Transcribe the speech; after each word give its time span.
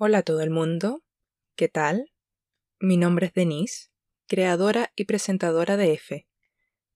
Hola 0.00 0.18
a 0.18 0.22
todo 0.22 0.42
el 0.42 0.50
mundo, 0.50 1.02
¿qué 1.56 1.66
tal? 1.66 2.12
Mi 2.78 2.96
nombre 2.96 3.26
es 3.26 3.32
Denise, 3.32 3.88
creadora 4.28 4.92
y 4.94 5.06
presentadora 5.06 5.76
de 5.76 5.92
F. 5.92 6.28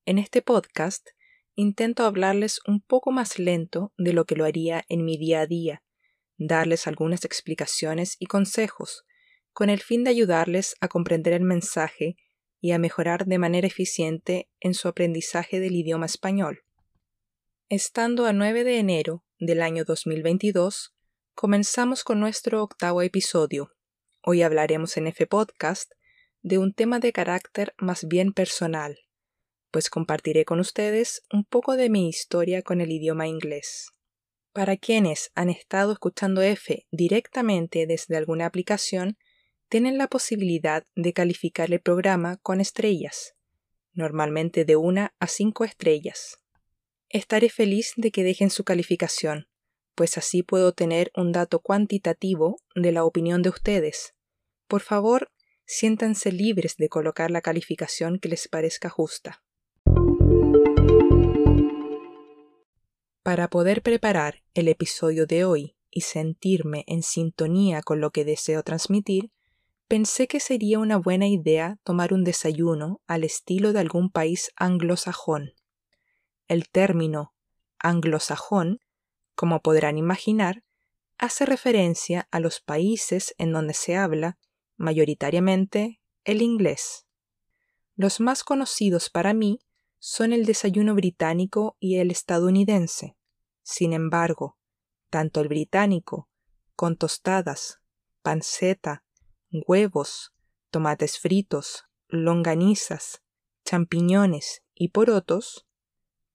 En 0.06 0.18
este 0.18 0.40
podcast 0.40 1.08
intento 1.56 2.04
hablarles 2.04 2.60
un 2.64 2.80
poco 2.80 3.10
más 3.10 3.40
lento 3.40 3.92
de 3.98 4.12
lo 4.12 4.24
que 4.24 4.36
lo 4.36 4.44
haría 4.44 4.84
en 4.88 5.04
mi 5.04 5.16
día 5.16 5.40
a 5.40 5.48
día, 5.48 5.82
darles 6.36 6.86
algunas 6.86 7.24
explicaciones 7.24 8.14
y 8.20 8.26
consejos, 8.26 9.04
con 9.52 9.68
el 9.68 9.80
fin 9.80 10.04
de 10.04 10.10
ayudarles 10.10 10.76
a 10.80 10.86
comprender 10.86 11.32
el 11.32 11.42
mensaje 11.42 12.14
y 12.60 12.70
a 12.70 12.78
mejorar 12.78 13.26
de 13.26 13.38
manera 13.38 13.66
eficiente 13.66 14.48
en 14.60 14.74
su 14.74 14.86
aprendizaje 14.86 15.58
del 15.58 15.74
idioma 15.74 16.06
español. 16.06 16.60
Estando 17.68 18.26
a 18.26 18.32
9 18.32 18.62
de 18.62 18.78
enero 18.78 19.24
del 19.40 19.60
año 19.60 19.84
2022, 19.84 20.91
comenzamos 21.34 22.04
con 22.04 22.20
nuestro 22.20 22.62
octavo 22.62 23.02
episodio. 23.02 23.72
Hoy 24.22 24.42
hablaremos 24.42 24.96
en 24.96 25.08
F 25.08 25.26
Podcast 25.26 25.90
de 26.42 26.58
un 26.58 26.72
tema 26.72 26.98
de 26.98 27.12
carácter 27.12 27.74
más 27.78 28.06
bien 28.06 28.32
personal, 28.32 28.98
pues 29.70 29.90
compartiré 29.90 30.44
con 30.44 30.60
ustedes 30.60 31.22
un 31.32 31.44
poco 31.44 31.76
de 31.76 31.90
mi 31.90 32.08
historia 32.08 32.62
con 32.62 32.80
el 32.80 32.92
idioma 32.92 33.26
inglés. 33.26 33.90
Para 34.52 34.76
quienes 34.76 35.32
han 35.34 35.48
estado 35.48 35.92
escuchando 35.92 36.42
F 36.42 36.86
directamente 36.90 37.86
desde 37.86 38.16
alguna 38.16 38.46
aplicación, 38.46 39.16
tienen 39.68 39.96
la 39.96 40.08
posibilidad 40.08 40.86
de 40.94 41.12
calificar 41.14 41.72
el 41.72 41.80
programa 41.80 42.36
con 42.36 42.60
estrellas, 42.60 43.34
normalmente 43.94 44.64
de 44.64 44.76
una 44.76 45.14
a 45.18 45.26
cinco 45.26 45.64
estrellas. 45.64 46.38
Estaré 47.08 47.48
feliz 47.48 47.94
de 47.96 48.10
que 48.10 48.22
dejen 48.22 48.50
su 48.50 48.64
calificación, 48.64 49.48
pues 49.94 50.18
así 50.18 50.42
puedo 50.42 50.72
tener 50.72 51.10
un 51.16 51.32
dato 51.32 51.60
cuantitativo 51.60 52.56
de 52.74 52.92
la 52.92 53.04
opinión 53.04 53.42
de 53.42 53.50
ustedes. 53.50 54.14
Por 54.66 54.80
favor, 54.80 55.30
siéntanse 55.66 56.32
libres 56.32 56.76
de 56.76 56.88
colocar 56.88 57.30
la 57.30 57.40
calificación 57.40 58.18
que 58.18 58.28
les 58.28 58.48
parezca 58.48 58.88
justa. 58.88 59.42
Para 63.22 63.48
poder 63.48 63.82
preparar 63.82 64.42
el 64.54 64.68
episodio 64.68 65.26
de 65.26 65.44
hoy 65.44 65.76
y 65.90 66.00
sentirme 66.00 66.84
en 66.88 67.02
sintonía 67.02 67.82
con 67.82 68.00
lo 68.00 68.10
que 68.10 68.24
deseo 68.24 68.62
transmitir, 68.62 69.30
pensé 69.86 70.26
que 70.26 70.40
sería 70.40 70.78
una 70.78 70.96
buena 70.96 71.28
idea 71.28 71.78
tomar 71.84 72.14
un 72.14 72.24
desayuno 72.24 73.00
al 73.06 73.24
estilo 73.24 73.72
de 73.72 73.80
algún 73.80 74.10
país 74.10 74.50
anglosajón. 74.56 75.52
El 76.48 76.68
término 76.68 77.34
anglosajón, 77.78 78.80
como 79.34 79.60
podrán 79.60 79.98
imaginar, 79.98 80.64
hace 81.18 81.46
referencia 81.46 82.28
a 82.30 82.40
los 82.40 82.60
países 82.60 83.34
en 83.38 83.52
donde 83.52 83.74
se 83.74 83.96
habla, 83.96 84.38
mayoritariamente, 84.76 86.00
el 86.24 86.42
inglés. 86.42 87.06
Los 87.96 88.20
más 88.20 88.44
conocidos 88.44 89.10
para 89.10 89.34
mí 89.34 89.60
son 89.98 90.32
el 90.32 90.46
desayuno 90.46 90.94
británico 90.94 91.76
y 91.78 91.98
el 91.98 92.10
estadounidense. 92.10 93.16
Sin 93.62 93.92
embargo, 93.92 94.58
tanto 95.10 95.40
el 95.40 95.48
británico, 95.48 96.28
con 96.74 96.96
tostadas, 96.96 97.80
panceta, 98.22 99.04
huevos, 99.68 100.32
tomates 100.70 101.18
fritos, 101.18 101.84
longanizas, 102.08 103.22
champiñones 103.64 104.62
y 104.74 104.88
porotos, 104.88 105.66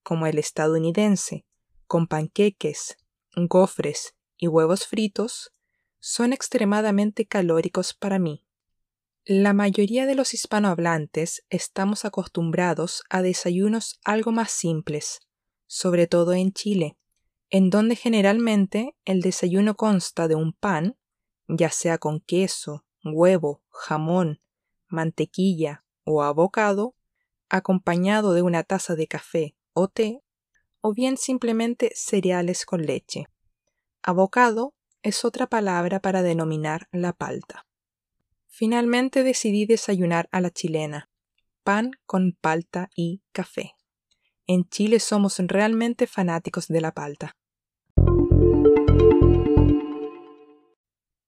como 0.03 0.27
el 0.27 0.39
estadounidense, 0.39 1.45
con 1.87 2.07
panqueques, 2.07 2.97
gofres 3.35 4.15
y 4.37 4.47
huevos 4.47 4.85
fritos, 4.85 5.53
son 5.99 6.33
extremadamente 6.33 7.25
calóricos 7.25 7.93
para 7.93 8.19
mí. 8.19 8.45
La 9.25 9.53
mayoría 9.53 10.05
de 10.05 10.15
los 10.15 10.33
hispanohablantes 10.33 11.43
estamos 11.49 12.05
acostumbrados 12.05 13.03
a 13.09 13.21
desayunos 13.21 13.99
algo 14.05 14.31
más 14.31 14.51
simples, 14.51 15.19
sobre 15.65 16.07
todo 16.07 16.33
en 16.33 16.53
Chile, 16.53 16.97
en 17.49 17.69
donde 17.69 17.95
generalmente 17.95 18.95
el 19.05 19.21
desayuno 19.21 19.75
consta 19.75 20.27
de 20.27 20.35
un 20.35 20.53
pan, 20.53 20.97
ya 21.47 21.69
sea 21.71 21.97
con 21.97 22.21
queso, 22.21 22.85
huevo, 23.03 23.63
jamón, 23.69 24.41
mantequilla 24.87 25.83
o 26.03 26.23
abocado, 26.23 26.95
acompañado 27.49 28.33
de 28.33 28.41
una 28.41 28.63
taza 28.63 28.95
de 28.95 29.07
café 29.07 29.55
o 29.73 29.87
té, 29.87 30.23
o 30.81 30.93
bien 30.93 31.17
simplemente 31.17 31.91
cereales 31.95 32.65
con 32.65 32.85
leche. 32.85 33.25
Abocado 34.03 34.73
es 35.03 35.25
otra 35.25 35.47
palabra 35.47 35.99
para 35.99 36.21
denominar 36.21 36.87
la 36.91 37.13
palta. 37.13 37.65
Finalmente 38.47 39.23
decidí 39.23 39.65
desayunar 39.65 40.27
a 40.31 40.41
la 40.41 40.49
chilena, 40.49 41.09
pan 41.63 41.91
con 42.05 42.37
palta 42.39 42.89
y 42.95 43.21
café. 43.31 43.73
En 44.47 44.67
Chile 44.69 44.99
somos 44.99 45.37
realmente 45.39 46.07
fanáticos 46.07 46.67
de 46.67 46.81
la 46.81 46.93
palta. 46.93 47.35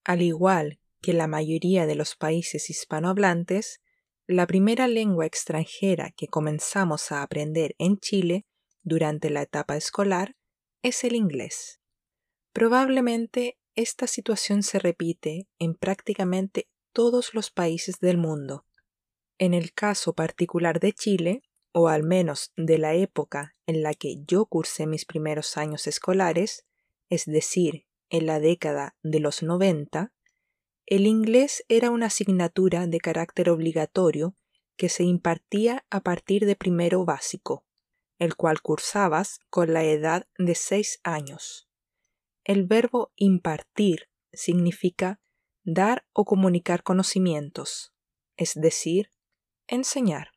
Al 0.05 0.21
igual 0.21 0.79
que 1.01 1.13
la 1.13 1.27
mayoría 1.27 1.85
de 1.85 1.95
los 1.95 2.15
países 2.15 2.69
hispanohablantes, 2.69 3.81
la 4.25 4.47
primera 4.47 4.87
lengua 4.87 5.25
extranjera 5.25 6.11
que 6.11 6.27
comenzamos 6.27 7.11
a 7.11 7.21
aprender 7.21 7.75
en 7.77 7.97
Chile 7.97 8.45
durante 8.83 9.29
la 9.29 9.41
etapa 9.41 9.77
escolar 9.77 10.35
es 10.81 11.03
el 11.03 11.15
inglés. 11.15 11.79
Probablemente 12.53 13.57
esta 13.75 14.07
situación 14.07 14.63
se 14.63 14.79
repite 14.79 15.47
en 15.59 15.75
prácticamente 15.75 16.67
todos 16.91 17.33
los 17.33 17.51
países 17.51 17.99
del 17.99 18.17
mundo. 18.17 18.65
En 19.37 19.53
el 19.53 19.73
caso 19.73 20.13
particular 20.13 20.79
de 20.79 20.93
Chile, 20.93 21.43
o 21.71 21.87
al 21.87 22.03
menos 22.03 22.51
de 22.57 22.77
la 22.77 22.95
época 22.95 23.55
en 23.67 23.83
la 23.83 23.93
que 23.93 24.17
yo 24.25 24.45
cursé 24.45 24.87
mis 24.87 25.05
primeros 25.05 25.55
años 25.55 25.87
escolares, 25.87 26.65
es 27.09 27.25
decir, 27.25 27.85
en 28.09 28.25
la 28.25 28.39
década 28.39 28.95
de 29.03 29.19
los 29.19 29.43
90, 29.43 30.11
el 30.87 31.05
inglés 31.05 31.63
era 31.69 31.91
una 31.91 32.07
asignatura 32.07 32.87
de 32.87 32.99
carácter 32.99 33.49
obligatorio 33.51 34.35
que 34.75 34.89
se 34.89 35.03
impartía 35.03 35.85
a 35.89 36.01
partir 36.01 36.45
de 36.45 36.55
primero 36.55 37.05
básico, 37.05 37.63
el 38.19 38.35
cual 38.35 38.61
cursabas 38.61 39.39
con 39.49 39.73
la 39.73 39.83
edad 39.83 40.27
de 40.37 40.53
seis 40.53 40.99
años. 41.03 41.69
El 42.43 42.65
verbo 42.65 43.11
impartir 43.15 44.09
significa 44.31 45.19
dar 45.63 46.05
o 46.13 46.25
comunicar 46.25 46.83
conocimientos, 46.83 47.93
es 48.35 48.53
decir, 48.55 49.11
enseñar. 49.67 50.31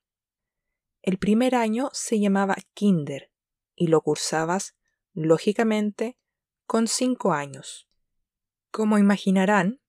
El 1.03 1.19
primer 1.19 1.54
año 1.54 1.91
se 1.93 2.20
llamaba 2.20 2.56
kinder 2.75 3.31
y 3.75 3.88
lo 3.88 4.00
cursabas, 4.00 4.76
lógicamente, 5.12 6.16
con 6.66 6.87
cinco 6.87 7.32
años. 7.32 7.88
Como 8.70 8.99
imaginarán, 8.99 9.81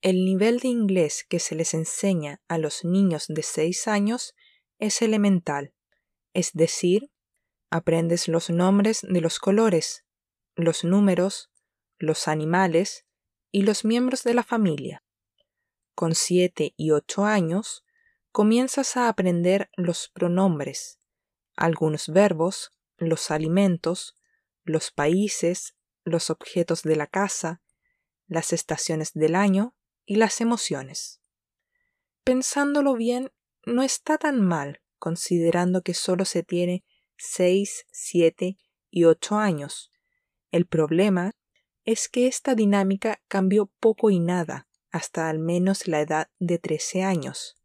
el 0.00 0.24
nivel 0.24 0.60
de 0.60 0.68
inglés 0.68 1.24
que 1.28 1.38
se 1.38 1.54
les 1.54 1.72
enseña 1.72 2.42
a 2.48 2.58
los 2.58 2.84
niños 2.84 3.24
de 3.28 3.42
6 3.42 3.88
años 3.88 4.34
es 4.78 5.00
elemental, 5.00 5.72
es 6.34 6.52
decir, 6.52 7.10
aprendes 7.74 8.28
los 8.28 8.50
nombres 8.50 9.00
de 9.02 9.20
los 9.20 9.40
colores, 9.40 10.04
los 10.54 10.84
números, 10.84 11.50
los 11.98 12.28
animales 12.28 13.04
y 13.50 13.62
los 13.62 13.84
miembros 13.84 14.22
de 14.22 14.32
la 14.32 14.44
familia. 14.44 15.02
Con 15.96 16.14
7 16.14 16.74
y 16.76 16.92
8 16.92 17.24
años 17.24 17.84
comienzas 18.30 18.96
a 18.96 19.08
aprender 19.08 19.70
los 19.76 20.08
pronombres, 20.08 21.00
algunos 21.56 22.08
verbos, 22.10 22.70
los 22.96 23.32
alimentos, 23.32 24.14
los 24.62 24.92
países, 24.92 25.74
los 26.04 26.30
objetos 26.30 26.84
de 26.84 26.94
la 26.94 27.08
casa, 27.08 27.60
las 28.28 28.52
estaciones 28.52 29.14
del 29.14 29.34
año 29.34 29.74
y 30.06 30.14
las 30.14 30.40
emociones. 30.40 31.20
Pensándolo 32.22 32.94
bien, 32.94 33.32
no 33.66 33.82
está 33.82 34.16
tan 34.16 34.40
mal, 34.40 34.80
considerando 35.00 35.82
que 35.82 35.92
solo 35.92 36.24
se 36.24 36.44
tiene 36.44 36.84
seis, 37.16 37.86
siete 37.90 38.56
y 38.90 39.04
ocho 39.04 39.36
años. 39.36 39.90
El 40.50 40.66
problema 40.66 41.32
es 41.84 42.08
que 42.08 42.26
esta 42.26 42.54
dinámica 42.54 43.20
cambió 43.28 43.66
poco 43.80 44.10
y 44.10 44.20
nada 44.20 44.68
hasta 44.90 45.28
al 45.28 45.40
menos 45.40 45.88
la 45.88 46.00
edad 46.00 46.30
de 46.38 46.58
trece 46.58 47.02
años, 47.02 47.56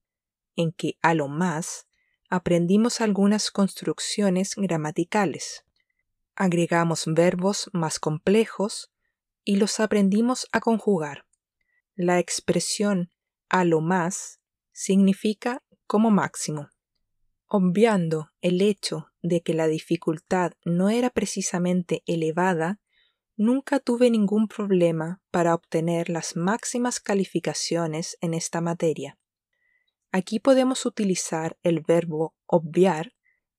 en 0.56 0.72
que 0.72 0.98
a 1.04 1.14
lo 1.14 1.28
más 1.28 1.88
aprendimos 2.28 3.02
algunas 3.02 3.52
construcciones 3.52 4.56
gramaticales. 4.56 5.64
Agregamos 6.36 7.04
verbos 7.06 7.70
más 7.72 8.00
complejos 8.00 8.92
y 9.44 9.58
los 9.58 9.80
aprendimos 9.80 10.48
a 10.52 10.60
conjugar. 10.60 11.26
La 11.96 12.18
expresión 12.18 13.12
a 13.48 13.64
lo 13.64 13.82
más 13.82 14.40
significa 14.72 15.64
como 15.86 16.10
máximo. 16.12 16.70
Obviando 17.46 18.32
el 18.42 18.62
hecho 18.62 19.09
de 19.22 19.42
que 19.42 19.54
la 19.54 19.68
dificultad 19.68 20.54
no 20.66 20.90
era 20.90 21.10
precisamente 21.10 22.04
elevada, 22.06 22.80
nunca 23.36 23.80
tuve 23.80 24.10
ningún 24.10 24.48
problema 24.48 25.22
para 25.32 25.54
obtener 25.54 26.10
las 26.10 26.36
máximas 26.36 27.00
calificaciones 27.00 28.18
en 28.22 28.34
esta 28.34 28.62
materia. 28.62 29.18
Aquí 30.12 30.40
podemos 30.40 30.86
utilizar 30.86 31.58
el 31.64 31.82
verbo 31.82 32.36
obviar 32.48 33.14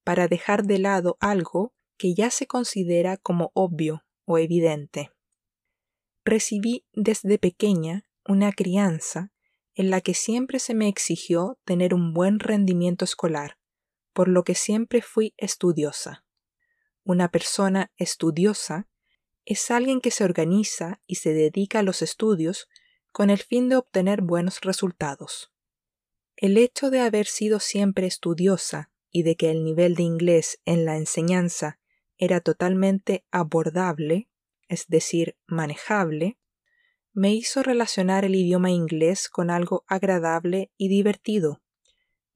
para 0.05 0.27
dejar 0.27 0.65
de 0.65 0.79
lado 0.79 1.17
algo 1.21 1.73
que 1.97 2.15
ya 2.15 2.31
se 2.31 2.47
considera 2.47 3.17
como 3.17 3.53
obvio 3.55 4.05
o 4.25 4.39
evidente. 4.39 5.11
Recibí 6.25 6.85
desde 6.93 7.39
pequeña 7.39 8.07
una 8.27 8.53
crianza 8.53 9.33
en 9.75 9.91
la 9.91 10.01
que 10.01 10.15
siempre 10.15 10.59
se 10.59 10.75
me 10.75 10.89
exigió 10.89 11.59
tener 11.65 11.95
un 11.95 12.13
buen 12.13 12.39
rendimiento 12.39 13.05
escolar, 13.05 13.60
por 14.13 14.29
lo 14.29 14.45
que 14.45 14.55
siempre 14.55 15.03
fui 15.03 15.35
estudiosa. 15.37 16.25
Una 17.05 17.31
persona 17.31 17.91
estudiosa 17.97 18.89
es 19.45 19.71
alguien 19.71 20.01
que 20.01 20.11
se 20.11 20.25
organiza 20.25 21.01
y 21.07 21.17
se 21.17 21.33
dedica 21.33 21.81
a 21.81 21.83
los 21.83 22.03
estudios 22.03 22.69
con 23.13 23.31
el 23.31 23.39
fin 23.39 23.69
de 23.69 23.77
obtener 23.77 24.23
buenos 24.23 24.61
resultados. 24.61 25.53
El 26.37 26.57
hecho 26.57 26.91
de 26.91 27.01
haber 27.01 27.27
sido 27.27 27.61
siempre 27.61 28.07
estudiosa 28.07 28.91
y 29.11 29.25
de 29.25 29.37
que 29.37 29.51
el 29.51 29.65
nivel 29.65 29.95
de 29.95 30.05
inglés 30.05 30.61
en 30.65 30.85
la 30.85 30.97
enseñanza 30.97 31.81
era 32.17 32.41
totalmente 32.41 33.25
abordable, 33.31 34.29
es 34.69 34.87
decir, 34.87 35.37
manejable, 35.47 36.39
me 37.13 37.35
hizo 37.35 37.63
relacionar 37.63 38.25
el 38.25 38.37
idioma 38.37 38.71
inglés 38.71 39.29
con 39.29 39.51
algo 39.51 39.85
agradable 39.89 40.71
y 40.77 40.89
divertido, 40.89 41.61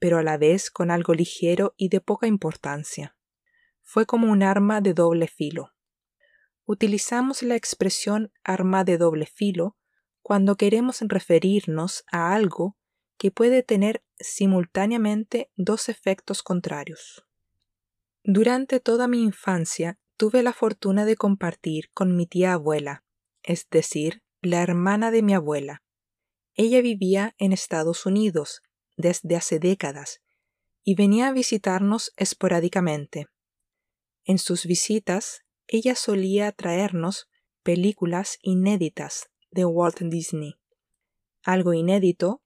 pero 0.05 0.19
a 0.19 0.23
la 0.23 0.37
vez 0.37 0.71
con 0.71 0.91
algo 0.91 1.15
ligero 1.15 1.73
y 1.79 1.89
de 1.89 2.03
poca 2.03 2.27
importancia. 2.27 3.17
Fue 3.81 4.05
como 4.05 4.31
un 4.31 4.43
arma 4.43 4.83
de 4.83 4.93
doble 4.93 5.29
filo. 5.29 5.73
Utilizamos 6.67 7.43
la 7.43 7.57
expresión 7.57 8.31
arma 8.45 8.85
de 8.85 8.99
doble 8.99 9.25
filo 9.25 9.79
cuando 10.21 10.57
queremos 10.57 11.01
referirnos 11.01 12.05
a 12.13 12.35
algo 12.35 12.77
que 13.17 13.31
puede 13.31 13.63
tener 13.63 14.05
simultáneamente 14.19 15.51
dos 15.57 15.89
efectos 15.89 16.43
contrarios. 16.43 17.25
Durante 18.23 18.81
toda 18.81 19.09
mi 19.09 19.23
infancia 19.23 19.99
tuve 20.19 20.43
la 20.43 20.53
fortuna 20.53 21.07
de 21.07 21.17
compartir 21.17 21.89
con 21.95 22.15
mi 22.15 22.27
tía 22.27 22.53
abuela, 22.53 23.05
es 23.43 23.71
decir, 23.71 24.23
la 24.43 24.61
hermana 24.61 25.11
de 25.11 25.23
mi 25.23 25.33
abuela. 25.33 25.83
Ella 26.57 26.83
vivía 26.83 27.35
en 27.39 27.55
Estados 27.55 28.05
Unidos 28.05 28.61
desde 28.97 29.37
hace 29.37 29.59
décadas 29.59 30.21
y 30.83 30.95
venía 30.95 31.29
a 31.29 31.33
visitarnos 31.33 32.13
esporádicamente. 32.17 33.29
En 34.25 34.39
sus 34.39 34.67
visitas, 34.67 35.43
ella 35.67 35.95
solía 35.95 36.53
traernos 36.53 37.29
películas 37.63 38.39
inéditas 38.43 39.31
de 39.51 39.65
Walt 39.65 40.01
Disney. 40.01 40.57
Algo 41.43 41.73
inédito 41.73 42.43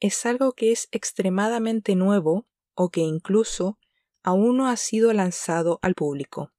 es 0.00 0.26
algo 0.26 0.52
que 0.52 0.72
es 0.72 0.88
extremadamente 0.90 1.94
nuevo 1.94 2.46
o 2.74 2.90
que 2.90 3.00
incluso 3.00 3.78
aún 4.22 4.56
no 4.56 4.68
ha 4.68 4.76
sido 4.76 5.12
lanzado 5.12 5.78
al 5.82 5.94
público. 5.94 6.52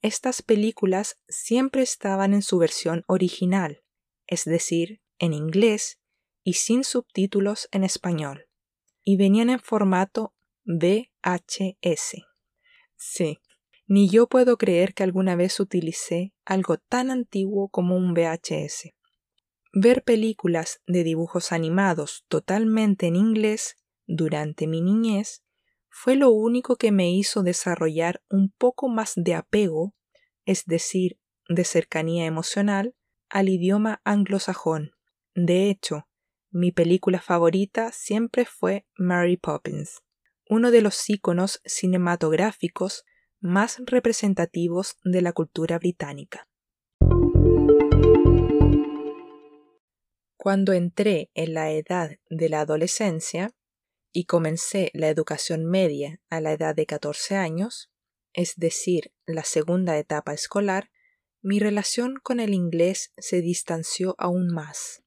Estas 0.00 0.42
películas 0.42 1.20
siempre 1.28 1.82
estaban 1.82 2.34
en 2.34 2.42
su 2.42 2.58
versión 2.58 3.04
original, 3.06 3.84
es 4.26 4.44
decir, 4.44 5.00
en 5.18 5.32
inglés 5.32 6.00
y 6.44 6.54
sin 6.54 6.84
subtítulos 6.84 7.68
en 7.72 7.84
español, 7.84 8.48
y 9.04 9.16
venían 9.16 9.50
en 9.50 9.60
formato 9.60 10.34
VHS. 10.64 12.24
Sí, 12.96 13.38
ni 13.86 14.08
yo 14.08 14.28
puedo 14.28 14.56
creer 14.56 14.94
que 14.94 15.02
alguna 15.02 15.36
vez 15.36 15.58
utilicé 15.60 16.32
algo 16.44 16.78
tan 16.78 17.10
antiguo 17.10 17.68
como 17.68 17.96
un 17.96 18.14
VHS. 18.14 18.94
Ver 19.72 20.04
películas 20.04 20.82
de 20.86 21.02
dibujos 21.02 21.52
animados 21.52 22.24
totalmente 22.28 23.06
en 23.06 23.16
inglés 23.16 23.76
durante 24.06 24.66
mi 24.66 24.82
niñez 24.82 25.42
fue 25.88 26.16
lo 26.16 26.30
único 26.30 26.76
que 26.76 26.92
me 26.92 27.10
hizo 27.10 27.42
desarrollar 27.42 28.22
un 28.28 28.50
poco 28.56 28.88
más 28.88 29.12
de 29.16 29.34
apego, 29.34 29.94
es 30.46 30.64
decir, 30.64 31.18
de 31.48 31.64
cercanía 31.64 32.24
emocional, 32.24 32.94
al 33.28 33.48
idioma 33.48 34.00
anglosajón. 34.04 34.92
De 35.34 35.70
hecho, 35.70 36.06
mi 36.52 36.70
película 36.70 37.20
favorita 37.20 37.92
siempre 37.92 38.44
fue 38.44 38.86
Mary 38.96 39.38
Poppins, 39.38 40.02
uno 40.48 40.70
de 40.70 40.82
los 40.82 41.08
íconos 41.08 41.60
cinematográficos 41.64 43.04
más 43.40 43.80
representativos 43.86 44.96
de 45.02 45.22
la 45.22 45.32
cultura 45.32 45.78
británica. 45.78 46.46
Cuando 50.36 50.72
entré 50.72 51.30
en 51.34 51.54
la 51.54 51.70
edad 51.70 52.18
de 52.28 52.48
la 52.48 52.60
adolescencia 52.60 53.54
y 54.12 54.26
comencé 54.26 54.90
la 54.92 55.08
educación 55.08 55.64
media 55.64 56.20
a 56.28 56.40
la 56.40 56.52
edad 56.52 56.74
de 56.74 56.84
14 56.84 57.36
años, 57.36 57.90
es 58.34 58.56
decir, 58.56 59.12
la 59.24 59.44
segunda 59.44 59.96
etapa 59.96 60.34
escolar, 60.34 60.90
mi 61.40 61.58
relación 61.58 62.16
con 62.22 62.40
el 62.40 62.52
inglés 62.52 63.12
se 63.16 63.40
distanció 63.40 64.14
aún 64.18 64.48
más. 64.48 65.02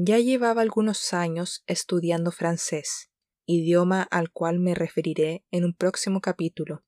Ya 0.00 0.20
llevaba 0.20 0.62
algunos 0.62 1.12
años 1.12 1.64
estudiando 1.66 2.30
francés, 2.30 3.10
idioma 3.46 4.04
al 4.04 4.30
cual 4.30 4.60
me 4.60 4.76
referiré 4.76 5.44
en 5.50 5.64
un 5.64 5.74
próximo 5.74 6.20
capítulo, 6.20 6.84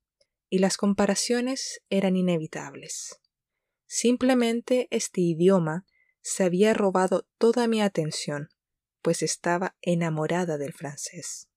y 0.48 0.60
las 0.60 0.76
comparaciones 0.76 1.82
eran 1.90 2.14
inevitables. 2.14 3.20
Simplemente 3.88 4.86
este 4.92 5.22
idioma 5.22 5.86
se 6.20 6.44
había 6.44 6.72
robado 6.72 7.26
toda 7.36 7.66
mi 7.66 7.82
atención, 7.82 8.48
pues 9.02 9.24
estaba 9.24 9.76
enamorada 9.82 10.56
del 10.56 10.72
francés. 10.72 11.48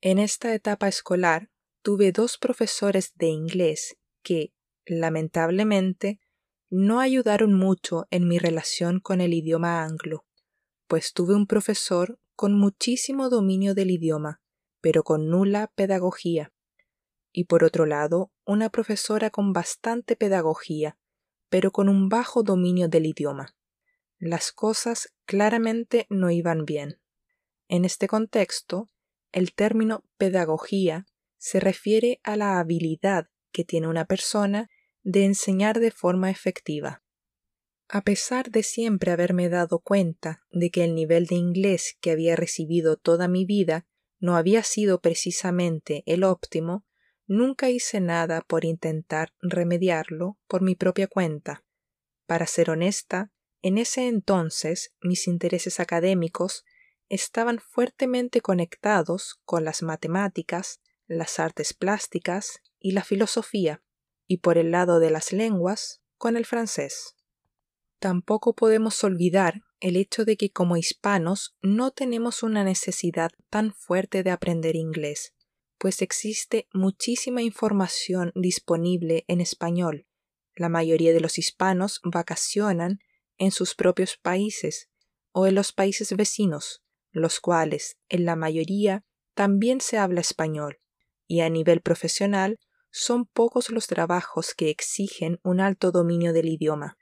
En 0.00 0.18
esta 0.18 0.52
etapa 0.52 0.88
escolar 0.88 1.48
tuve 1.80 2.10
dos 2.10 2.38
profesores 2.38 3.12
de 3.14 3.28
inglés 3.28 3.98
que, 4.24 4.52
lamentablemente, 4.84 6.18
no 6.70 6.98
ayudaron 6.98 7.54
mucho 7.54 8.08
en 8.10 8.26
mi 8.26 8.40
relación 8.40 8.98
con 8.98 9.20
el 9.20 9.32
idioma 9.32 9.84
anglo, 9.84 10.26
pues 10.86 11.12
tuve 11.12 11.34
un 11.34 11.46
profesor 11.46 12.18
con 12.34 12.58
muchísimo 12.58 13.28
dominio 13.28 13.74
del 13.74 13.90
idioma, 13.90 14.40
pero 14.80 15.02
con 15.02 15.28
nula 15.28 15.72
pedagogía, 15.74 16.52
y 17.32 17.44
por 17.44 17.64
otro 17.64 17.86
lado 17.86 18.32
una 18.44 18.70
profesora 18.70 19.30
con 19.30 19.52
bastante 19.52 20.16
pedagogía, 20.16 20.98
pero 21.48 21.70
con 21.70 21.88
un 21.88 22.08
bajo 22.08 22.42
dominio 22.42 22.88
del 22.88 23.06
idioma 23.06 23.56
las 24.18 24.52
cosas 24.52 25.14
claramente 25.26 26.06
no 26.08 26.30
iban 26.30 26.64
bien. 26.64 27.00
En 27.68 27.84
este 27.84 28.08
contexto, 28.08 28.90
el 29.32 29.52
término 29.52 30.04
pedagogía 30.16 31.06
se 31.36 31.60
refiere 31.60 32.20
a 32.22 32.36
la 32.36 32.58
habilidad 32.58 33.28
que 33.52 33.64
tiene 33.64 33.88
una 33.88 34.06
persona 34.06 34.70
de 35.02 35.24
enseñar 35.24 35.80
de 35.80 35.90
forma 35.90 36.30
efectiva. 36.30 37.02
A 37.88 38.00
pesar 38.00 38.50
de 38.50 38.64
siempre 38.64 39.12
haberme 39.12 39.48
dado 39.48 39.78
cuenta 39.78 40.44
de 40.50 40.70
que 40.70 40.84
el 40.84 40.94
nivel 40.94 41.26
de 41.26 41.36
inglés 41.36 41.96
que 42.00 42.10
había 42.10 42.34
recibido 42.34 42.96
toda 42.96 43.28
mi 43.28 43.44
vida 43.44 43.86
no 44.18 44.36
había 44.36 44.64
sido 44.64 45.00
precisamente 45.00 46.02
el 46.06 46.24
óptimo, 46.24 46.84
nunca 47.26 47.70
hice 47.70 48.00
nada 48.00 48.40
por 48.40 48.64
intentar 48.64 49.34
remediarlo 49.40 50.38
por 50.48 50.62
mi 50.62 50.74
propia 50.74 51.06
cuenta. 51.06 51.64
Para 52.26 52.46
ser 52.46 52.70
honesta, 52.70 53.30
en 53.62 53.78
ese 53.78 54.08
entonces 54.08 54.92
mis 55.00 55.28
intereses 55.28 55.78
académicos 55.78 56.64
estaban 57.08 57.60
fuertemente 57.60 58.40
conectados 58.40 59.40
con 59.44 59.64
las 59.64 59.82
matemáticas, 59.82 60.80
las 61.06 61.38
artes 61.38 61.72
plásticas 61.72 62.62
y 62.80 62.92
la 62.92 63.04
filosofía, 63.04 63.82
y 64.26 64.38
por 64.38 64.58
el 64.58 64.72
lado 64.72 64.98
de 64.98 65.10
las 65.10 65.32
lenguas, 65.32 66.02
con 66.16 66.36
el 66.36 66.46
francés. 66.46 67.16
Tampoco 67.98 68.54
podemos 68.54 69.02
olvidar 69.04 69.62
el 69.80 69.96
hecho 69.96 70.24
de 70.24 70.36
que 70.36 70.50
como 70.50 70.76
hispanos 70.76 71.56
no 71.62 71.90
tenemos 71.90 72.42
una 72.42 72.64
necesidad 72.64 73.30
tan 73.50 73.72
fuerte 73.72 74.22
de 74.22 74.30
aprender 74.30 74.76
inglés, 74.76 75.34
pues 75.78 76.02
existe 76.02 76.68
muchísima 76.72 77.42
información 77.42 78.32
disponible 78.34 79.24
en 79.28 79.40
español. 79.40 80.06
La 80.54 80.68
mayoría 80.68 81.12
de 81.12 81.20
los 81.20 81.38
hispanos 81.38 82.00
vacacionan 82.02 83.00
en 83.38 83.50
sus 83.50 83.74
propios 83.74 84.16
países 84.16 84.88
o 85.32 85.46
en 85.46 85.54
los 85.54 85.72
países 85.72 86.14
vecinos, 86.16 86.82
los 87.12 87.40
cuales, 87.40 87.98
en 88.08 88.24
la 88.24 88.36
mayoría, 88.36 89.04
también 89.34 89.80
se 89.80 89.98
habla 89.98 90.20
español, 90.20 90.78
y 91.26 91.40
a 91.40 91.50
nivel 91.50 91.82
profesional 91.82 92.58
son 92.90 93.26
pocos 93.26 93.68
los 93.70 93.86
trabajos 93.86 94.54
que 94.54 94.70
exigen 94.70 95.38
un 95.42 95.60
alto 95.60 95.92
dominio 95.92 96.32
del 96.32 96.48
idioma. 96.48 96.96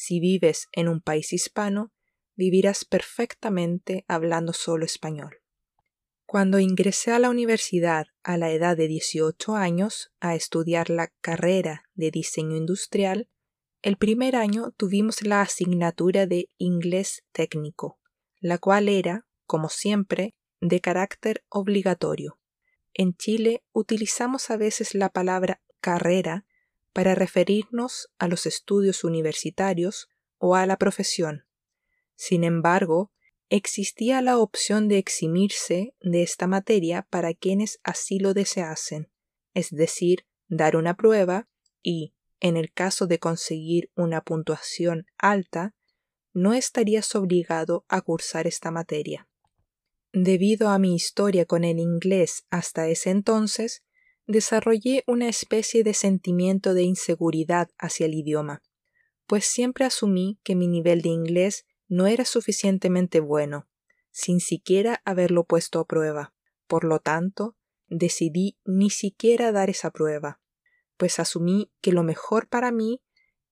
Si 0.00 0.20
vives 0.20 0.68
en 0.70 0.86
un 0.88 1.00
país 1.00 1.32
hispano, 1.32 1.92
vivirás 2.36 2.84
perfectamente 2.84 4.04
hablando 4.06 4.52
solo 4.52 4.84
español. 4.84 5.42
Cuando 6.24 6.60
ingresé 6.60 7.10
a 7.10 7.18
la 7.18 7.30
universidad 7.30 8.06
a 8.22 8.36
la 8.36 8.52
edad 8.52 8.76
de 8.76 8.86
18 8.86 9.56
años 9.56 10.12
a 10.20 10.36
estudiar 10.36 10.88
la 10.88 11.08
carrera 11.20 11.82
de 11.94 12.12
diseño 12.12 12.56
industrial, 12.56 13.28
el 13.82 13.96
primer 13.96 14.36
año 14.36 14.70
tuvimos 14.76 15.22
la 15.22 15.42
asignatura 15.42 16.26
de 16.26 16.48
inglés 16.58 17.24
técnico, 17.32 17.98
la 18.38 18.58
cual 18.58 18.88
era, 18.88 19.26
como 19.46 19.68
siempre, 19.68 20.36
de 20.60 20.80
carácter 20.80 21.44
obligatorio. 21.48 22.38
En 22.94 23.16
Chile 23.16 23.64
utilizamos 23.72 24.50
a 24.50 24.56
veces 24.56 24.94
la 24.94 25.08
palabra 25.08 25.60
carrera 25.80 26.46
para 26.92 27.14
referirnos 27.14 28.08
a 28.18 28.28
los 28.28 28.46
estudios 28.46 29.04
universitarios 29.04 30.08
o 30.38 30.54
a 30.54 30.66
la 30.66 30.76
profesión. 30.76 31.44
Sin 32.14 32.44
embargo, 32.44 33.12
existía 33.48 34.20
la 34.22 34.38
opción 34.38 34.88
de 34.88 34.98
eximirse 34.98 35.94
de 36.00 36.22
esta 36.22 36.46
materia 36.46 37.06
para 37.10 37.34
quienes 37.34 37.80
así 37.82 38.18
lo 38.18 38.34
deseasen, 38.34 39.10
es 39.54 39.70
decir, 39.70 40.26
dar 40.48 40.76
una 40.76 40.96
prueba 40.96 41.48
y, 41.82 42.14
en 42.40 42.56
el 42.56 42.72
caso 42.72 43.06
de 43.06 43.18
conseguir 43.18 43.90
una 43.94 44.20
puntuación 44.22 45.06
alta, 45.18 45.74
no 46.32 46.54
estarías 46.54 47.14
obligado 47.14 47.84
a 47.88 48.00
cursar 48.00 48.46
esta 48.46 48.70
materia. 48.70 49.28
Debido 50.12 50.68
a 50.68 50.78
mi 50.78 50.94
historia 50.94 51.44
con 51.44 51.64
el 51.64 51.78
inglés 51.78 52.44
hasta 52.50 52.88
ese 52.88 53.10
entonces, 53.10 53.82
desarrollé 54.28 55.02
una 55.06 55.26
especie 55.26 55.82
de 55.82 55.94
sentimiento 55.94 56.74
de 56.74 56.82
inseguridad 56.82 57.70
hacia 57.78 58.06
el 58.06 58.14
idioma, 58.14 58.62
pues 59.26 59.46
siempre 59.46 59.86
asumí 59.86 60.38
que 60.44 60.54
mi 60.54 60.68
nivel 60.68 61.00
de 61.00 61.08
inglés 61.08 61.66
no 61.88 62.06
era 62.06 62.26
suficientemente 62.26 63.20
bueno, 63.20 63.66
sin 64.10 64.40
siquiera 64.40 65.00
haberlo 65.06 65.44
puesto 65.44 65.80
a 65.80 65.86
prueba. 65.86 66.34
Por 66.66 66.84
lo 66.84 66.98
tanto, 66.98 67.56
decidí 67.88 68.58
ni 68.66 68.90
siquiera 68.90 69.50
dar 69.50 69.70
esa 69.70 69.90
prueba, 69.90 70.40
pues 70.98 71.18
asumí 71.18 71.72
que 71.80 71.92
lo 71.92 72.02
mejor 72.02 72.48
para 72.48 72.70
mí 72.70 73.00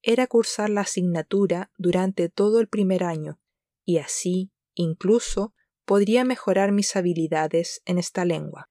era 0.02 0.26
cursar 0.26 0.68
la 0.68 0.82
asignatura 0.82 1.72
durante 1.78 2.28
todo 2.28 2.60
el 2.60 2.68
primer 2.68 3.02
año, 3.02 3.40
y 3.86 3.96
así, 3.96 4.52
incluso, 4.74 5.54
podría 5.86 6.24
mejorar 6.24 6.72
mis 6.72 6.96
habilidades 6.96 7.80
en 7.86 7.96
esta 7.96 8.26
lengua. 8.26 8.68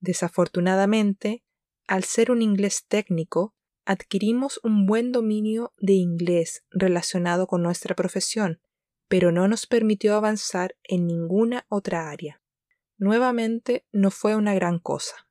Desafortunadamente, 0.00 1.44
al 1.86 2.04
ser 2.04 2.30
un 2.30 2.42
inglés 2.42 2.84
técnico, 2.88 3.54
adquirimos 3.84 4.60
un 4.62 4.86
buen 4.86 5.12
dominio 5.12 5.74
de 5.78 5.94
inglés 5.94 6.64
relacionado 6.70 7.46
con 7.46 7.62
nuestra 7.62 7.94
profesión, 7.94 8.60
pero 9.08 9.32
no 9.32 9.48
nos 9.48 9.66
permitió 9.66 10.14
avanzar 10.14 10.76
en 10.84 11.06
ninguna 11.06 11.66
otra 11.68 12.10
área. 12.10 12.40
Nuevamente 12.96 13.86
no 13.92 14.10
fue 14.10 14.36
una 14.36 14.54
gran 14.54 14.78
cosa. 14.78 15.28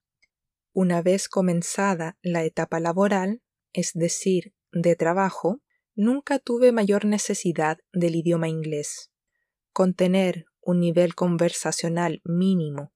Una 0.73 1.01
vez 1.01 1.29
comenzada 1.29 2.17
la 2.21 2.43
etapa 2.43 2.79
laboral, 2.79 3.41
es 3.73 3.91
decir, 3.93 4.53
de 4.71 4.95
trabajo, 4.95 5.61
nunca 5.95 6.39
tuve 6.39 6.71
mayor 6.71 7.05
necesidad 7.05 7.79
del 7.91 8.15
idioma 8.15 8.49
inglés. 8.49 9.11
Con 9.71 9.93
tener 9.93 10.45
un 10.61 10.79
nivel 10.79 11.15
conversacional 11.15 12.21
mínimo 12.23 12.91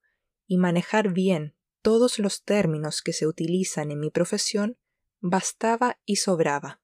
y 0.46 0.58
manejar 0.58 1.12
bien 1.12 1.54
todos 1.84 2.18
los 2.18 2.42
términos 2.44 3.02
que 3.02 3.12
se 3.12 3.26
utilizan 3.26 3.90
en 3.90 4.00
mi 4.00 4.10
profesión, 4.10 4.78
bastaba 5.20 6.00
y 6.06 6.16
sobraba. 6.16 6.80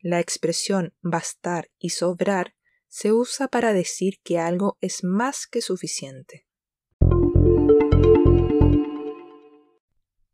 La 0.00 0.18
expresión 0.18 0.92
bastar 1.02 1.70
y 1.78 1.90
sobrar 1.90 2.56
se 2.88 3.12
usa 3.12 3.46
para 3.46 3.72
decir 3.72 4.18
que 4.24 4.40
algo 4.40 4.76
es 4.80 5.04
más 5.04 5.46
que 5.46 5.62
suficiente. 5.62 6.48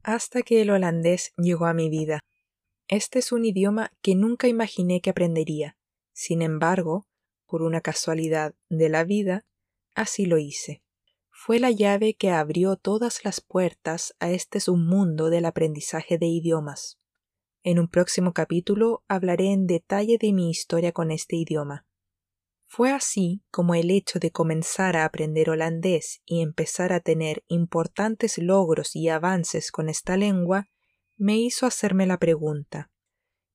Hasta 0.03 0.41
que 0.41 0.63
el 0.63 0.71
holandés 0.71 1.35
llegó 1.37 1.67
a 1.67 1.75
mi 1.75 1.91
vida. 1.91 2.21
Este 2.89 3.19
es 3.19 3.33
un 3.33 3.45
idioma 3.45 3.93
que 4.01 4.15
nunca 4.15 4.49
imaginé 4.49 5.03
que 5.03 5.11
aprendería. 5.11 5.77
Sin 6.15 6.41
embargo, 6.41 7.07
por 7.45 7.61
una 7.61 7.83
casualidad 7.83 8.55
de 8.71 8.89
la 8.89 9.05
vida, 9.05 9.45
Así 9.97 10.27
lo 10.27 10.37
hice. 10.37 10.83
Fue 11.47 11.61
la 11.61 11.71
llave 11.71 12.15
que 12.15 12.31
abrió 12.31 12.75
todas 12.75 13.25
las 13.25 13.41
puertas 13.41 14.17
a 14.19 14.33
este 14.33 14.59
submundo 14.59 15.31
del 15.31 15.45
aprendizaje 15.45 16.19
de 16.19 16.27
idiomas. 16.27 16.99
En 17.63 17.79
un 17.79 17.87
próximo 17.87 18.33
capítulo 18.33 19.05
hablaré 19.07 19.53
en 19.53 19.69
detalle 19.69 20.19
de 20.19 20.33
mi 20.33 20.51
historia 20.51 20.91
con 20.91 21.13
este 21.13 21.37
idioma. 21.37 21.87
Fue 22.67 22.91
así 22.91 23.45
como 23.53 23.77
el 23.77 23.93
hecho 23.93 24.19
de 24.19 24.33
comenzar 24.33 24.97
a 24.97 25.05
aprender 25.05 25.49
holandés 25.49 26.21
y 26.25 26.41
empezar 26.41 26.93
a 26.93 26.99
tener 26.99 27.45
importantes 27.47 28.39
logros 28.39 28.97
y 28.97 29.09
avances 29.09 29.71
con 29.71 29.89
esta 29.89 30.17
lengua 30.17 30.67
me 31.17 31.37
hizo 31.39 31.65
hacerme 31.65 32.07
la 32.07 32.19
pregunta 32.19 32.91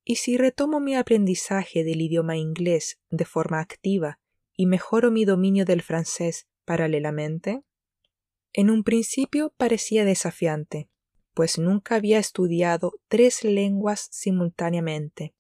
¿Y 0.05 0.15
si 0.15 0.37
retomo 0.37 0.79
mi 0.79 0.95
aprendizaje 0.95 1.83
del 1.83 1.99
idioma 1.99 2.37
inglés 2.37 3.01
de 3.09 3.25
forma 3.25 3.59
activa 3.59 4.17
y 4.55 4.65
mejoro 4.65 5.11
mi 5.11 5.25
dominio 5.25 5.65
del 5.65 5.81
francés 5.81 6.47
paralelamente? 6.63 7.65
En 8.53 8.69
un 8.69 8.83
principio 8.83 9.53
parecía 9.55 10.03
desafiante, 10.03 10.89
pues 11.33 11.57
nunca 11.57 11.95
había 11.95 12.19
estudiado 12.19 12.93
tres 13.07 13.43
lenguas 13.43 14.09
simultáneamente, 14.11 15.33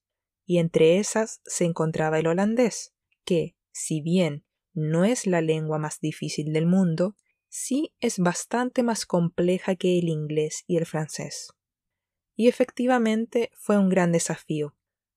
y 0.45 0.59
entre 0.59 0.97
esas 0.97 1.41
se 1.45 1.65
encontraba 1.65 2.19
el 2.19 2.27
holandés, 2.27 2.93
que, 3.25 3.55
si 3.71 4.01
bien 4.01 4.45
no 4.73 5.03
es 5.03 5.27
la 5.27 5.41
lengua 5.41 5.77
más 5.77 5.99
difícil 5.99 6.53
del 6.53 6.65
mundo, 6.65 7.15
sí 7.49 7.93
es 7.99 8.17
bastante 8.19 8.81
más 8.81 9.05
compleja 9.05 9.75
que 9.75 9.99
el 9.99 10.07
inglés 10.07 10.63
y 10.65 10.77
el 10.77 10.85
francés. 10.85 11.49
Y 12.35 12.47
efectivamente 12.47 13.51
fue 13.55 13.77
un 13.77 13.89
gran 13.89 14.13
desafío, 14.13 14.75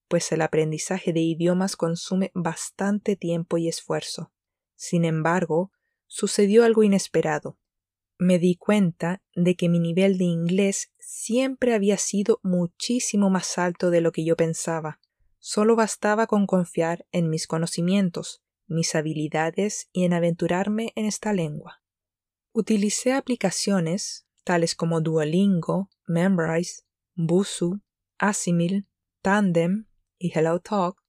pues 0.09 0.33
el 0.33 0.43
aprendizaje 0.43 1.13
de 1.13 1.21
idiomas 1.21 1.77
consume 1.77 2.33
bastante 2.35 3.15
tiempo 3.15 3.57
y 3.57 3.69
esfuerzo. 3.69 4.33
Sin 4.75 5.05
embargo, 5.05 5.71
sucedió 6.09 6.65
algo 6.65 6.83
inesperado. 6.83 7.57
Me 8.19 8.39
di 8.39 8.57
cuenta 8.57 9.23
de 9.35 9.57
que 9.57 9.69
mi 9.69 9.81
nivel 9.81 10.19
de 10.19 10.25
inglés 10.25 10.93
siempre 10.99 11.75
había 11.75 11.99
sido 11.99 12.41
muchísimo 12.43 13.29
más 13.29 13.59
alto 13.59 13.91
de 13.91 14.01
lo 14.01 14.13
que 14.13 14.25
yo 14.25 14.37
pensaba. 14.37 15.01
Solo 15.39 15.77
bastaba 15.77 16.27
con 16.27 16.47
confiar 16.47 17.07
en 17.13 17.29
mis 17.29 17.47
conocimientos, 17.47 18.43
mis 18.67 18.95
habilidades 18.95 19.89
y 19.93 20.05
en 20.05 20.13
aventurarme 20.13 20.93
en 20.95 21.07
esta 21.07 21.33
lengua. 21.33 21.83
Utilicé 22.53 23.13
aplicaciones 23.13 24.27
tales 24.45 24.75
como 24.75 25.01
Duolingo, 25.01 25.91
Memrise, 26.07 26.85
Busu, 27.15 27.81
Asimil, 28.19 28.87
Tandem 29.23 29.87
y 30.19 30.33
HelloTalk, 30.39 31.03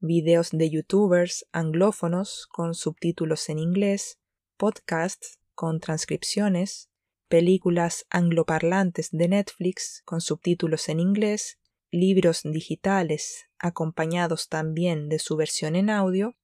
videos 0.00 0.50
de 0.50 0.70
youtubers 0.70 1.46
anglófonos 1.52 2.46
con 2.50 2.74
subtítulos 2.74 3.48
en 3.50 3.58
inglés, 3.58 4.18
podcasts 4.56 5.39
con 5.60 5.78
transcripciones, 5.78 6.88
películas 7.28 8.06
angloparlantes 8.08 9.10
de 9.12 9.28
Netflix 9.28 10.00
con 10.06 10.22
subtítulos 10.22 10.88
en 10.88 11.00
inglés, 11.00 11.58
libros 11.90 12.44
digitales 12.44 13.44
acompañados 13.58 14.48
también 14.48 15.10
de 15.10 15.18
su 15.18 15.36
versión 15.36 15.76
en 15.76 15.90
audio, 15.90 16.34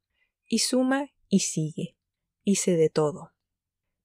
y 0.46 0.58
suma 0.58 1.14
y 1.30 1.40
sigue. 1.40 1.96
Hice 2.44 2.76
de 2.76 2.90
todo. 2.90 3.32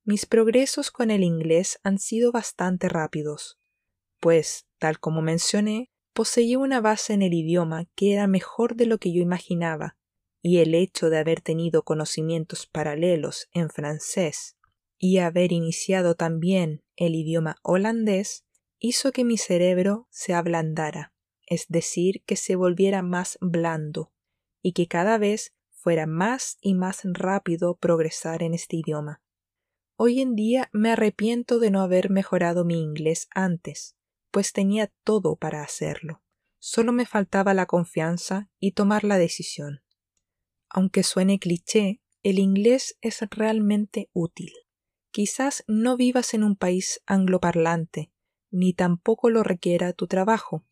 Mis 0.06 0.25
progresos 0.25 0.91
con 0.91 1.12
el 1.12 1.25
inglés 1.25 1.77
han 1.84 2.00
sido 2.00 2.32
bastante 2.32 2.88
rápidos, 2.88 3.60
pues, 4.22 4.65
tal 4.77 4.98
como 5.01 5.22
mencioné, 5.22 5.91
poseía 6.13 6.58
una 6.58 6.80
base 6.80 7.12
en 7.12 7.22
el 7.22 7.34
idioma 7.34 7.84
que 7.96 8.13
era 8.13 8.27
mejor 8.27 8.77
de 8.77 8.86
lo 8.86 8.98
que 8.98 9.12
yo 9.12 9.22
imaginaba, 9.22 9.98
y 10.41 10.60
el 10.60 10.74
hecho 10.74 11.10
de 11.10 11.18
haber 11.18 11.41
tenido 11.41 11.84
conocimientos 11.84 12.65
paralelos 12.65 13.50
en 13.51 13.70
francés 13.70 14.56
y 15.03 15.17
haber 15.17 15.51
iniciado 15.51 16.13
también 16.13 16.84
el 16.96 17.15
idioma 17.15 17.55
holandés 17.63 18.46
hizo 18.77 19.12
que 19.12 19.24
mi 19.24 19.36
cerebro 19.36 20.08
se 20.12 20.36
ablandara, 20.36 21.12
es 21.48 21.65
decir, 21.67 22.24
que 22.25 22.36
se 22.36 22.55
volviera 22.55 23.01
más 23.01 23.39
blando, 23.41 24.13
y 24.62 24.74
que 24.74 24.88
cada 24.88 25.17
vez 25.17 25.55
fuera 25.72 26.05
más 26.05 26.60
y 26.62 26.75
más 26.75 27.01
rápido 27.03 27.75
progresar 27.77 28.43
en 28.43 28.53
este 28.53 28.75
idioma. 28.75 29.24
Hoy 29.96 30.22
en 30.22 30.36
día 30.36 30.70
me 30.72 30.91
arrepiento 30.91 31.58
de 31.58 31.72
no 31.72 31.81
haber 31.81 32.12
mejorado 32.12 32.63
mi 32.63 32.79
inglés 32.79 33.27
antes, 33.34 33.98
pues 34.29 34.53
tenía 34.53 34.93
todo 35.03 35.36
para 35.36 35.63
hacerlo. 35.63 36.22
Solo 36.60 36.91
me 36.91 37.08
faltaba 37.08 37.55
la 37.55 37.65
confianza 37.65 38.51
y 38.60 38.74
tomar 38.74 39.03
la 39.03 39.17
decisión. 39.17 39.81
Aunque 40.70 41.01
suene 41.01 41.39
cliché, 41.39 42.01
el 42.22 42.38
inglés 42.38 43.00
es 43.01 43.20
realmente 43.31 44.12
útil. 44.13 44.51
Quizás 45.12 45.63
no 45.68 45.98
vivas 45.98 46.34
en 46.34 46.44
un 46.44 46.56
país 46.56 47.01
angloparlante, 47.06 48.12
ni 48.50 48.74
tampoco 48.74 49.30
lo 49.30 49.44
requiera 49.44 49.91
tu 49.91 50.08
trabajo. 50.08 50.65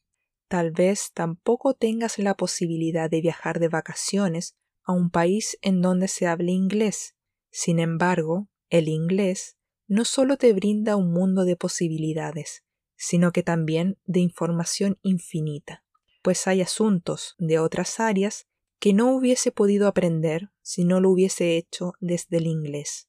Tal 0.48 0.72
vez 0.72 1.12
tampoco 1.14 1.74
tengas 1.74 2.18
la 2.20 2.36
posibilidad 2.36 3.10
de 3.10 3.22
viajar 3.22 3.60
de 3.60 3.68
vacaciones 3.68 4.56
a 4.84 4.94
un 4.94 5.10
país 5.10 5.58
en 5.62 5.82
donde 5.82 6.08
se 6.08 6.26
hable 6.26 6.54
inglés. 6.54 7.16
Sin 7.52 7.80
embargo, 7.80 8.48
el 8.70 8.88
inglés 8.88 9.58
no 9.88 10.06
solo 10.06 10.38
te 10.38 10.54
brinda 10.54 10.96
un 10.96 11.12
mundo 11.12 11.44
de 11.44 11.56
posibilidades, 11.56 12.64
sino 12.96 13.32
que 13.32 13.44
también 13.44 13.98
de 14.06 14.22
información 14.22 15.00
infinita. 15.02 15.84
pues 16.22 16.48
hay 16.48 16.62
asuntos 16.62 17.36
de 17.38 17.60
otras 17.60 18.00
áreas 18.02 18.48
que 18.80 18.94
no 18.94 19.16
hubiese 19.16 19.52
podido 19.52 19.88
aprender 19.88 20.52
si 20.62 20.84
no 20.84 21.00
lo 21.00 21.10
hubiese 21.10 21.58
hecho 21.58 21.94
desde 22.00 22.38
el 22.38 22.48
inglés. 22.48 23.09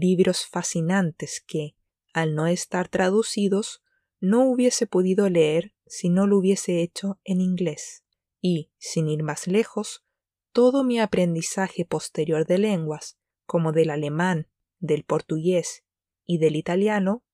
Libros 0.00 0.46
fascinantes 0.46 1.42
que, 1.44 1.74
al 2.12 2.36
no 2.36 2.46
estar 2.46 2.88
traducidos, 2.88 3.82
no 4.20 4.44
hubiese 4.44 4.86
podido 4.86 5.28
leer 5.28 5.74
si 5.86 6.08
no 6.08 6.28
lo 6.28 6.38
hubiese 6.38 6.82
hecho 6.82 7.18
en 7.24 7.40
inglés. 7.40 8.04
Y, 8.40 8.70
sin 8.78 9.08
ir 9.08 9.24
más 9.24 9.48
lejos, 9.48 10.04
todo 10.52 10.84
mi 10.84 11.00
aprendizaje 11.00 11.84
posterior 11.84 12.46
de 12.46 12.58
lenguas, 12.58 13.18
como 13.44 13.72
del 13.72 13.90
alemán, 13.90 14.46
del 14.78 15.02
portugués 15.02 15.82
y 16.24 16.38
del 16.38 16.54
italiano, 16.54 17.24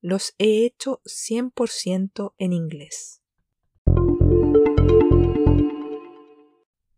los 0.00 0.34
he 0.38 0.64
hecho 0.64 1.00
100% 1.04 2.34
en 2.38 2.52
inglés. 2.52 3.22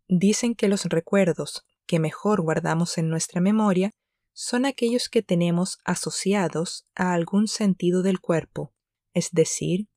Dicen 0.07 0.55
que 0.55 0.67
los 0.67 0.85
recuerdos 0.85 1.65
que 1.85 1.99
mejor 1.99 2.41
guardamos 2.41 2.97
en 2.97 3.09
nuestra 3.09 3.41
memoria 3.41 3.93
son 4.39 4.67
aquellos 4.67 5.09
que 5.09 5.23
tenemos 5.23 5.79
asociados 5.83 6.85
a 6.93 7.15
algún 7.15 7.47
sentido 7.47 8.03
del 8.03 8.19
cuerpo, 8.19 8.71
es 9.15 9.31
decir, 9.31 9.87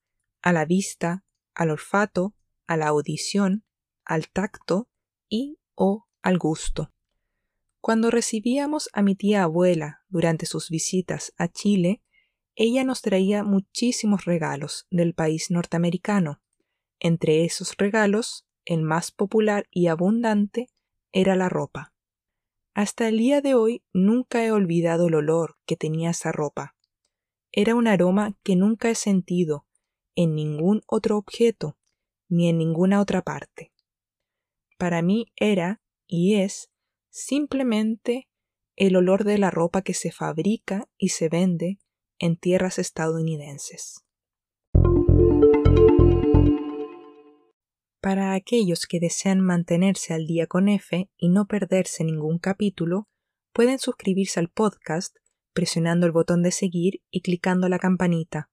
a 0.41 0.55
la 0.55 0.65
vista, 0.65 1.27
al 1.55 1.71
olfato, 1.71 2.35
a 2.67 2.79
la 2.79 2.89
audición, 2.89 3.67
al 4.03 4.31
tacto 4.31 4.89
y 5.29 5.59
o 5.75 6.07
al 6.23 6.39
gusto. 6.39 6.91
Cuando 7.83 8.11
recibíamos 8.11 8.89
a 8.95 9.03
mi 9.03 9.15
tía 9.15 9.43
abuela 9.43 10.05
durante 10.09 10.47
sus 10.47 10.71
visitas 10.71 11.35
a 11.37 11.49
Chile, 11.49 12.03
ella 12.55 12.83
nos 12.83 13.03
traía 13.03 13.45
muchísimos 13.45 14.25
regalos 14.25 14.87
del 14.91 15.13
país 15.13 15.51
norteamericano. 15.51 16.41
Entre 16.99 17.45
esos 17.45 17.77
regalos, 17.77 18.47
el 18.65 18.81
más 18.81 19.11
popular 19.11 19.67
y 19.71 19.89
abundante 19.89 20.71
era 21.13 21.37
la 21.37 21.51
ropa. 21.51 21.93
Hasta 22.75 23.09
el 23.09 23.19
día 23.19 23.41
de 23.41 23.55
hoy 23.55 23.83
nunca 23.93 24.45
he 24.45 24.53
olvidado 24.53 25.09
el 25.09 25.15
olor 25.15 25.57
que 25.67 25.77
tenía 25.77 26.11
esa 26.11 26.31
ropa. 26.31 26.77
Era 27.53 27.75
un 27.75 27.89
aroma 27.89 28.39
que 28.45 28.55
nunca 28.55 28.91
he 28.91 28.95
sentido 28.95 29.67
en 30.15 30.35
ningún 30.35 30.83
otro 30.87 31.17
objeto, 31.17 31.77
ni 32.29 32.49
en 32.49 32.59
ninguna 32.59 33.01
otra 33.01 33.23
parte. 33.23 33.73
Para 34.79 35.03
mí 35.03 35.33
era 35.37 35.83
y 36.07 36.37
es 36.37 36.71
simplemente 37.11 38.29
el 38.77 38.97
olor 38.97 39.25
de 39.25 39.39
la 39.39 39.51
ropa 39.51 39.83
que 39.83 39.95
se 39.95 40.13
fabrica 40.13 40.89
y 40.97 41.11
se 41.11 41.29
vende 41.29 41.81
en 42.19 42.37
tierras 42.37 42.79
estadounidenses. 42.79 44.05
Para 48.01 48.33
aquellos 48.33 48.87
que 48.87 48.99
desean 48.99 49.41
mantenerse 49.41 50.15
al 50.15 50.27
día 50.27 50.47
con 50.47 50.69
F 50.69 51.11
y 51.19 51.29
no 51.29 51.47
perderse 51.47 52.03
ningún 52.03 52.39
capítulo, 52.39 53.09
pueden 53.53 53.79
suscribirse 53.79 54.41
al 54.41 54.49
podcast 54.49 55.15
presionando 55.53 56.07
el 56.07 56.13
botón 56.13 56.43
de 56.43 56.51
seguir 56.51 57.03
y 57.11 57.21
clicando 57.21 57.69
la 57.69 57.79
campanita. 57.79 58.49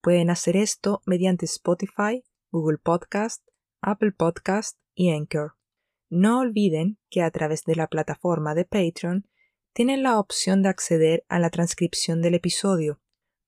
Pueden 0.00 0.30
hacer 0.30 0.56
esto 0.56 1.02
mediante 1.04 1.46
Spotify, 1.46 2.22
Google 2.52 2.78
Podcast, 2.78 3.42
Apple 3.80 4.12
Podcast 4.12 4.78
y 4.94 5.10
Anchor. 5.10 5.56
No 6.08 6.38
olviden 6.38 6.98
que 7.10 7.22
a 7.22 7.30
través 7.32 7.64
de 7.64 7.74
la 7.74 7.88
plataforma 7.88 8.54
de 8.54 8.66
Patreon 8.66 9.26
tienen 9.72 10.04
la 10.04 10.20
opción 10.20 10.62
de 10.62 10.68
acceder 10.68 11.24
a 11.28 11.40
la 11.40 11.50
transcripción 11.50 12.22
del 12.22 12.34
episodio, 12.34 13.00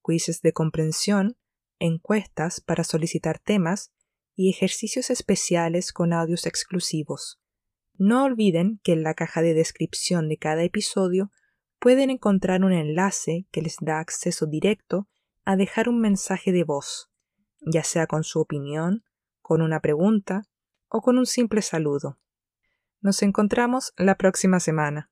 quizzes 0.04 0.42
de 0.42 0.52
comprensión, 0.52 1.36
encuestas 1.78 2.60
para 2.60 2.82
solicitar 2.82 3.38
temas 3.38 3.92
y 4.38 4.50
ejercicios 4.50 5.10
especiales 5.10 5.92
con 5.92 6.12
audios 6.12 6.46
exclusivos. 6.46 7.40
No 7.94 8.22
olviden 8.22 8.78
que 8.84 8.92
en 8.92 9.02
la 9.02 9.14
caja 9.14 9.42
de 9.42 9.52
descripción 9.52 10.28
de 10.28 10.36
cada 10.36 10.62
episodio 10.62 11.32
pueden 11.80 12.08
encontrar 12.08 12.62
un 12.62 12.72
enlace 12.72 13.48
que 13.50 13.62
les 13.62 13.78
da 13.80 13.98
acceso 13.98 14.46
directo 14.46 15.08
a 15.44 15.56
dejar 15.56 15.88
un 15.88 16.00
mensaje 16.00 16.52
de 16.52 16.62
voz, 16.62 17.10
ya 17.62 17.82
sea 17.82 18.06
con 18.06 18.22
su 18.22 18.38
opinión, 18.38 19.02
con 19.40 19.60
una 19.60 19.80
pregunta 19.80 20.44
o 20.86 21.00
con 21.00 21.18
un 21.18 21.26
simple 21.26 21.60
saludo. 21.60 22.20
Nos 23.00 23.24
encontramos 23.24 23.92
la 23.96 24.16
próxima 24.16 24.60
semana. 24.60 25.10